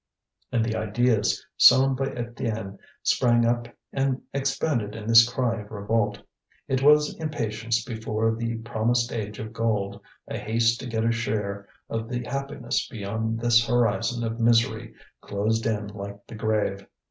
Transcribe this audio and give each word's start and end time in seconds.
And 0.51 0.65
the 0.65 0.75
ideas 0.75 1.45
sown 1.57 1.93
by 1.93 2.07
Étienne 2.07 2.79
sprang 3.03 3.45
up 3.45 3.67
and 3.93 4.19
expanded 4.33 4.95
in 4.95 5.05
this 5.07 5.29
cry 5.31 5.61
of 5.61 5.69
revolt. 5.69 6.19
It 6.67 6.81
was 6.81 7.13
impatience 7.19 7.85
before 7.85 8.33
the 8.33 8.57
promised 8.63 9.11
age 9.11 9.37
of 9.37 9.53
gold, 9.53 10.01
a 10.27 10.39
haste 10.39 10.79
to 10.79 10.87
get 10.87 11.05
a 11.05 11.11
share 11.11 11.67
of 11.87 12.09
the 12.09 12.23
happiness 12.23 12.87
beyond 12.89 13.39
this 13.41 13.63
horizon 13.67 14.23
of 14.23 14.39
misery, 14.39 14.95
closed 15.21 15.67
in 15.67 15.85
like 15.89 16.25
the 16.25 16.33
grave. 16.33 16.83